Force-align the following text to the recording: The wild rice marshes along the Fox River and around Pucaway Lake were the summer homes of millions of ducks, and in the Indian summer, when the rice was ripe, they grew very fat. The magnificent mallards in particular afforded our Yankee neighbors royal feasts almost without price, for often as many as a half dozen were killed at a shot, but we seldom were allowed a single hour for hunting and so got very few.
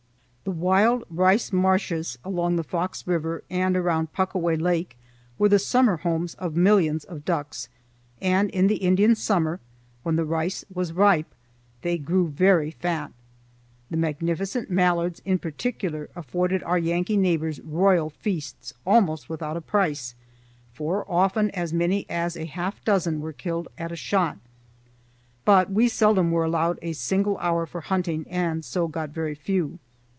The 0.43 0.57
wild 0.57 1.05
rice 1.09 1.53
marshes 1.53 2.17
along 2.25 2.55
the 2.55 2.63
Fox 2.63 3.07
River 3.07 3.41
and 3.49 3.77
around 3.77 4.11
Pucaway 4.11 4.57
Lake 4.57 4.97
were 5.37 5.47
the 5.47 5.59
summer 5.59 5.97
homes 5.97 6.33
of 6.33 6.57
millions 6.57 7.05
of 7.05 7.23
ducks, 7.23 7.69
and 8.21 8.49
in 8.49 8.65
the 8.67 8.77
Indian 8.77 9.15
summer, 9.15 9.61
when 10.03 10.17
the 10.17 10.25
rice 10.25 10.65
was 10.73 10.91
ripe, 10.93 11.33
they 11.83 11.97
grew 11.97 12.27
very 12.27 12.71
fat. 12.71 13.13
The 13.91 13.95
magnificent 13.97 14.69
mallards 14.69 15.21
in 15.25 15.37
particular 15.37 16.09
afforded 16.17 16.63
our 16.63 16.77
Yankee 16.79 17.17
neighbors 17.17 17.61
royal 17.61 18.09
feasts 18.09 18.73
almost 18.85 19.29
without 19.29 19.65
price, 19.67 20.15
for 20.73 21.05
often 21.09 21.49
as 21.51 21.71
many 21.71 22.09
as 22.09 22.35
a 22.35 22.45
half 22.45 22.83
dozen 22.83 23.21
were 23.21 23.31
killed 23.31 23.67
at 23.77 23.91
a 23.91 23.95
shot, 23.95 24.37
but 25.45 25.69
we 25.71 25.87
seldom 25.87 26.31
were 26.31 26.43
allowed 26.43 26.79
a 26.81 26.91
single 26.93 27.37
hour 27.37 27.65
for 27.67 27.81
hunting 27.81 28.25
and 28.27 28.65
so 28.65 28.87
got 28.89 29.11
very 29.11 29.35
few. 29.35 29.77